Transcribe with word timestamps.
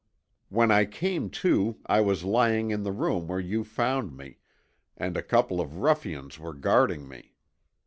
"When 0.49 0.71
I 0.71 0.85
came 0.85 1.29
to 1.29 1.77
I 1.85 2.01
was 2.01 2.23
lying 2.23 2.71
in 2.71 2.81
the 2.81 2.91
room 2.91 3.27
where 3.27 3.39
you 3.39 3.63
found 3.63 4.17
me, 4.17 4.39
and 4.97 5.15
a 5.15 5.21
couple 5.21 5.61
of 5.61 5.77
ruffians 5.77 6.39
were 6.39 6.55
guarding 6.55 7.07
me. 7.07 7.35